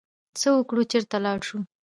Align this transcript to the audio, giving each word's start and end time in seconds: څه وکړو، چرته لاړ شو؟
څه 0.39 0.47
وکړو، 0.55 0.81
چرته 0.91 1.17
لاړ 1.25 1.39
شو؟ 1.47 1.57